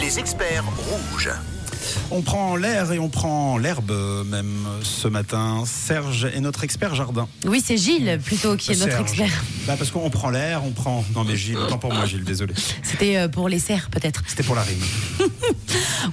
[0.00, 1.30] Les experts rouges.
[2.10, 3.92] On prend l'air et on prend l'herbe
[4.26, 5.62] même ce matin.
[5.66, 7.28] Serge est notre expert jardin.
[7.44, 9.44] Oui, c'est Gilles plutôt qui est notre expert.
[9.66, 11.04] Bah parce qu'on prend l'air, on prend.
[11.14, 12.54] Non mais Gilles, autant pour moi Gilles, désolé.
[12.82, 14.22] C'était euh, pour les serres peut-être.
[14.26, 14.82] C'était pour la rime.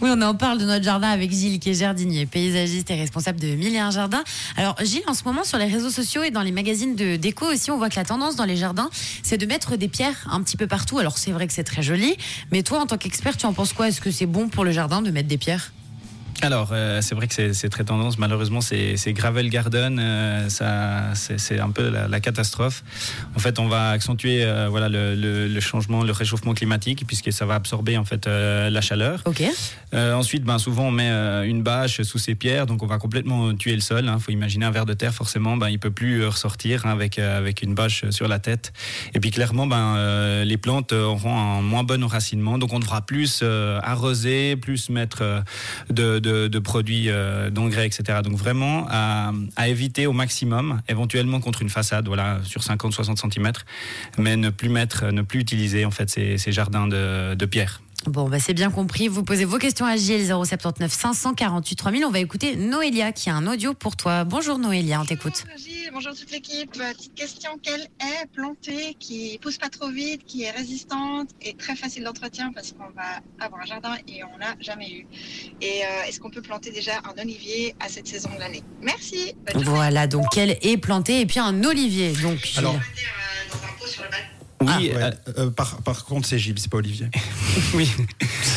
[0.00, 3.40] Oui, on en parle de notre jardin avec Gilles qui est jardinier, paysagiste et responsable
[3.40, 4.24] de Mille et un jardins.
[4.56, 7.46] Alors Gilles, en ce moment sur les réseaux sociaux et dans les magazines de déco
[7.46, 8.90] aussi, on voit que la tendance dans les jardins,
[9.22, 10.98] c'est de mettre des pierres un petit peu partout.
[10.98, 12.16] Alors c'est vrai que c'est très joli,
[12.50, 13.88] mais toi en tant qu'expert, tu en penses quoi?
[13.88, 15.72] Est-ce que c'est bon pour le jardin de mettre des pierres?
[16.42, 18.18] Alors, euh, c'est vrai que c'est- très tendance.
[18.18, 19.98] Malheureusement, c'est Gravel Garden.
[19.98, 22.84] euh, ça, c'est un peu la, la catastrophe.
[23.34, 27.32] En fait, on va accentuer euh, voilà, le, le- le changement, le réchauffement climatique, puisque
[27.32, 29.22] ça va absorber en fait, euh, la chaleur.
[29.24, 29.42] Ok.
[29.94, 32.98] Euh, ensuite, ben, souvent, on met euh, une bâche sous ces pierres, donc on va
[32.98, 34.10] complètement tuer le sol.
[34.12, 37.18] Il faut imaginer un ver de terre, forcément, ben, il peut plus ressortir hein, avec,
[37.18, 38.72] avec une bâche sur la tête.
[39.14, 43.00] Et puis, clairement, ben, euh, les plantes auront un moins bon enracinement, donc on devra
[43.04, 45.40] plus euh, arroser, plus mettre euh,
[45.90, 48.20] de, de- produits euh, d'engrais, etc.
[48.22, 49.32] Donc, vraiment, à,
[49.66, 53.52] éviter au maximum, éventuellement contre une façade, voilà, sur 50-60 cm,
[54.18, 57.80] mais ne plus mettre, ne plus utiliser en fait ces, jardins de pierre.
[58.06, 59.08] Bon, bah c'est bien compris.
[59.08, 62.04] Vous posez vos questions à Gilles 079 548 3000.
[62.04, 64.24] On va écouter Noélia qui a un audio pour toi.
[64.24, 65.44] Bonjour Noélia, on t'écoute.
[65.44, 66.70] Bonjour Gilles, bonjour toute l'équipe.
[66.80, 71.54] Euh, Petite question, quelle haie plantée qui pousse pas trop vite, qui est résistante et
[71.54, 75.06] très facile d'entretien parce qu'on va avoir un jardin et on n'a jamais eu?
[75.60, 78.62] Et euh, est-ce qu'on peut planter déjà un olivier à cette saison de l'année?
[78.82, 79.34] Merci.
[79.54, 82.12] Voilà, donc elle est plantée et puis un olivier.
[82.12, 82.38] Donc.
[82.56, 87.08] Alors- On Oui, Ouais, euh, euh, par, par contre c'est Gilles, c'est pas Olivier.
[87.74, 87.90] Oui.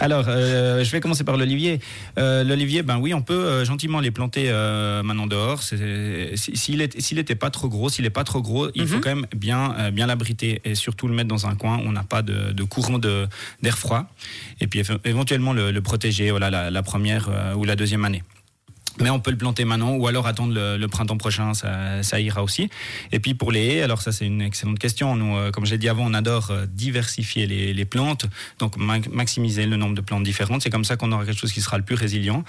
[0.00, 1.78] Alors, euh, je vais commencer par l'olivier.
[2.18, 4.50] Euh, l'olivier, ben oui, on peut gentiment les planter
[5.04, 5.62] maintenant dehors.
[5.62, 6.76] S'il
[7.16, 9.00] n'était pas trop gros, s'il est pas trop gros, il faut Mhm.
[9.00, 12.02] quand même bien, bien l'abriter et surtout le mettre dans un coin où on n'a
[12.04, 13.26] pas de, de courant de-
[13.62, 14.06] d'air froid.
[14.60, 18.22] Et puis éve- éventuellement le, le protéger, voilà, la, la première ou la deuxième année.
[19.00, 22.20] Mais on peut le planter maintenant ou alors attendre le, le printemps prochain, ça, ça
[22.20, 22.70] ira aussi.
[23.10, 25.16] Et puis pour les haies, alors ça c'est une excellente question.
[25.16, 28.26] Nous, euh, comme j'ai dit avant, on adore euh, diversifier les, les plantes,
[28.60, 30.62] donc ma- maximiser le nombre de plantes différentes.
[30.62, 32.44] C'est comme ça qu'on aura quelque chose qui sera le plus résilient.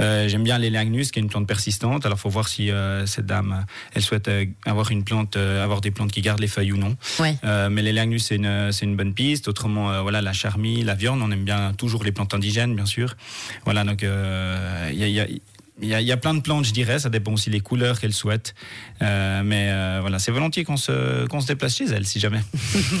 [0.00, 2.06] Euh, J'aime bien l'élagnus, qui est une plante persistante.
[2.06, 5.80] Alors faut voir si euh, cette dame, elle souhaite euh, avoir une plante, euh, avoir
[5.82, 6.96] des plantes qui gardent les feuilles ou non.
[7.18, 7.36] Ouais.
[7.44, 9.48] Euh, mais l'élagnus c'est une, c'est une bonne piste.
[9.48, 12.86] Autrement, euh, voilà la charmille, la viande, on aime bien toujours les plantes indigènes, bien
[12.86, 13.16] sûr.
[13.66, 15.26] Voilà donc euh, il y a- y a
[15.82, 16.98] il y, a, il y a plein de plantes, je dirais.
[16.98, 18.54] Ça dépend aussi des couleurs qu'elles souhaitent.
[19.02, 22.40] Euh, mais euh, voilà, c'est volontiers qu'on se, qu'on se déplace chez elles, si jamais.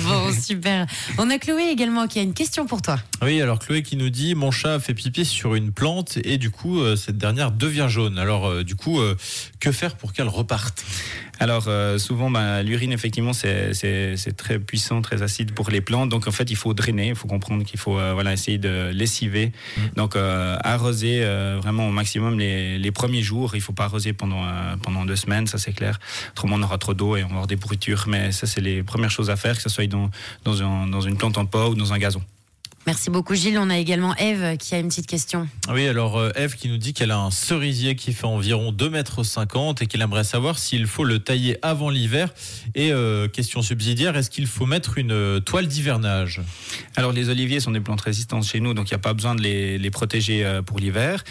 [0.04, 0.86] Bon, super.
[1.18, 2.98] On a Chloé également qui a une question pour toi.
[3.22, 6.38] Oui, alors Chloé qui nous dit mon chat a fait pipi sur une plante et
[6.38, 8.18] du coup euh, cette dernière devient jaune.
[8.18, 9.16] Alors euh, du coup, euh,
[9.60, 10.84] que faire pour qu'elle reparte?
[11.38, 15.80] Alors euh, souvent, bah, l'urine, effectivement, c'est c'est- c'est très puissant, très acide pour les
[15.80, 16.08] plantes.
[16.10, 17.08] Donc en fait, il faut drainer.
[17.08, 19.52] Il faut comprendre qu'il faut euh, voilà, essayer de lessiver.
[19.96, 23.54] Donc euh, arroser euh, vraiment au maximum les, les premiers jours.
[23.54, 25.98] Il faut pas arroser pendant, euh, pendant deux semaines, ça c'est clair.
[26.30, 28.04] Autrement, on aura trop d'eau et on avoir des pourritures.
[28.08, 30.10] Mais ça, c'est les premières choses à faire, que ce soit dans,
[30.44, 32.22] dans une plante en pot ou dans un gazon.
[32.90, 33.56] Merci beaucoup Gilles.
[33.56, 35.46] On a également Eve qui a une petite question.
[35.72, 38.90] Oui, alors euh, Eve qui nous dit qu'elle a un cerisier qui fait environ 2,50
[38.90, 39.22] mètres
[39.82, 42.34] et qu'elle aimerait savoir s'il faut le tailler avant l'hiver.
[42.74, 46.40] Et euh, question subsidiaire, est-ce qu'il faut mettre une euh, toile d'hivernage?
[46.96, 49.36] Alors les oliviers sont des plantes résistantes chez nous, donc il n'y a pas besoin
[49.36, 51.22] de les, les protéger pour l'hiver.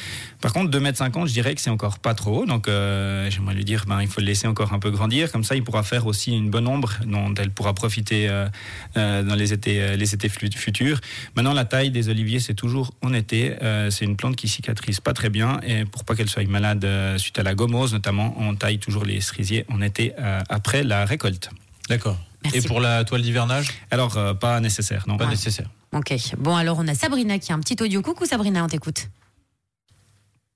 [0.41, 2.45] Par contre, 2,50 m, je dirais que c'est encore pas trop.
[2.45, 5.29] Donc euh, j'aimerais lui dire, ben, il faut le laisser encore un peu grandir.
[5.29, 9.35] Comme ça, il pourra faire aussi une bonne ombre dont elle pourra profiter euh, dans
[9.35, 11.01] les étés, les étés futurs.
[11.35, 13.55] Maintenant, la taille des oliviers, c'est toujours en été.
[13.61, 15.59] Euh, c'est une plante qui cicatrise pas très bien.
[15.65, 19.05] Et pour pas qu'elle soit malade euh, suite à la gomose, notamment, on taille toujours
[19.05, 21.49] les cerisiers en été euh, après la récolte.
[21.89, 22.17] D'accord.
[22.43, 22.59] Merci.
[22.59, 25.17] Et pour la toile d'hivernage Alors, euh, pas nécessaire, non.
[25.17, 25.31] Pas Ouais.
[25.31, 25.67] nécessaire.
[25.93, 26.13] Ok.
[26.37, 28.01] Bon, alors on a Sabrina qui a un petit audio.
[28.01, 29.09] Coucou Sabrina, on t'écoute.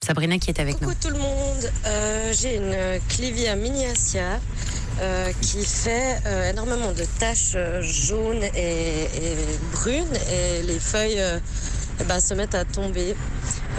[0.06, 0.90] Sabrina qui est avec nous.
[0.90, 4.40] Coucou tout le monde, Euh, j'ai une Clivia miniacia
[5.02, 9.36] euh, qui fait euh, énormément de taches euh, jaunes et, et
[9.72, 11.40] brunes et les feuilles euh,
[12.02, 13.16] eh ben, se mettent à tomber.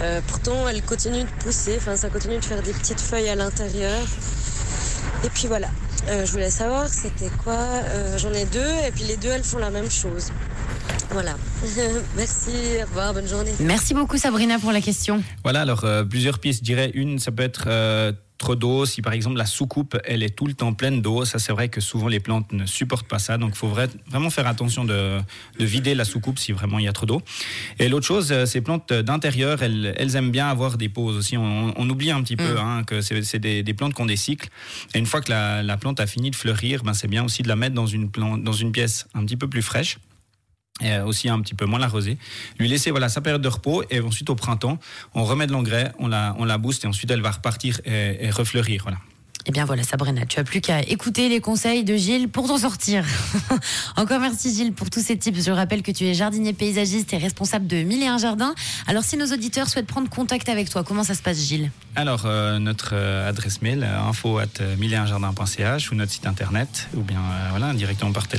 [0.01, 3.35] Euh, pourtant elle continue de pousser, enfin ça continue de faire des petites feuilles à
[3.35, 4.01] l'intérieur.
[5.23, 5.69] Et puis voilà,
[6.07, 9.43] Euh, je voulais savoir c'était quoi, Euh, j'en ai deux et puis les deux elles
[9.43, 10.31] font la même chose.
[11.11, 11.35] Voilà,
[12.17, 12.51] merci,
[12.83, 13.53] au revoir, bonne journée.
[13.59, 15.23] Merci beaucoup Sabrina pour la question.
[15.43, 16.59] Voilà, alors euh, plusieurs pistes.
[16.59, 18.85] Je dirais une, ça peut être euh, trop d'eau.
[18.85, 21.69] Si par exemple la soucoupe, elle est tout le temps pleine d'eau, ça c'est vrai
[21.69, 23.37] que souvent les plantes ne supportent pas ça.
[23.37, 25.19] Donc il faut vra- vraiment faire attention de,
[25.59, 27.21] de vider la soucoupe si vraiment il y a trop d'eau.
[27.79, 31.37] Et l'autre chose, euh, ces plantes d'intérieur, elles, elles aiment bien avoir des pauses aussi.
[31.37, 34.05] On, on oublie un petit peu hein, que c'est c'est des, des plantes qui ont
[34.05, 34.49] des cycles.
[34.93, 37.41] Et une fois que la, la plante a fini de fleurir, ben, c'est bien aussi
[37.43, 39.97] de la mettre dans une, plante, dans une pièce un petit peu plus fraîche.
[40.81, 42.17] Et euh, aussi un petit peu moins l'arroser.
[42.59, 44.77] Lui laisser voilà, sa période de repos et ensuite au printemps,
[45.13, 48.25] on remet de l'engrais, on la, on la booste et ensuite elle va repartir et,
[48.25, 48.83] et refleurir.
[48.83, 48.97] Voilà.
[49.47, 52.57] Eh bien voilà, Sabrina, tu as plus qu'à écouter les conseils de Gilles pour t'en
[52.57, 53.05] sortir.
[53.95, 55.45] Encore merci Gilles pour tous ces tips.
[55.45, 58.55] Je rappelle que tu es jardinier paysagiste et responsable de Mille et un jardins.
[58.87, 61.69] Alors si nos auditeurs souhaitent prendre contact avec toi, comment ça se passe Gilles?
[61.95, 67.19] Alors, euh, notre euh, adresse mail, info at milleetunjardin.ch ou notre site internet, ou bien
[67.19, 68.33] euh, voilà, directement par téléphone.